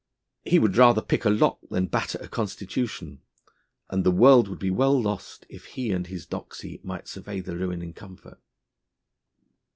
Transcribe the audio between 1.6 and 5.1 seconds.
than batter a constitution, and the world would be well